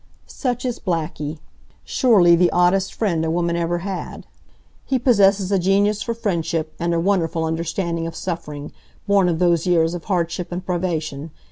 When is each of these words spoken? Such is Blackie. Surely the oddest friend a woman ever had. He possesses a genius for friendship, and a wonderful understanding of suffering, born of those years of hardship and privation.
Such 0.25 0.65
is 0.65 0.79
Blackie. 0.79 1.37
Surely 1.83 2.35
the 2.35 2.49
oddest 2.49 2.91
friend 2.91 3.23
a 3.23 3.29
woman 3.29 3.55
ever 3.55 3.77
had. 3.85 4.25
He 4.83 4.97
possesses 4.97 5.51
a 5.51 5.59
genius 5.59 6.01
for 6.01 6.15
friendship, 6.15 6.73
and 6.79 6.95
a 6.95 6.99
wonderful 6.99 7.45
understanding 7.45 8.07
of 8.07 8.15
suffering, 8.15 8.71
born 9.07 9.29
of 9.29 9.37
those 9.37 9.67
years 9.67 9.93
of 9.93 10.05
hardship 10.05 10.51
and 10.51 10.65
privation. 10.65 11.29